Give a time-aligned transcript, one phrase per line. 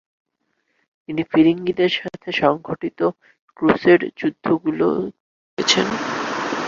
[1.09, 2.99] তিনি ফিরিঙ্গীদের সাথে সংঘটিত
[3.57, 4.97] ক্রুসেড যুদ্ধগুলোও
[5.57, 5.87] দেখেছেন।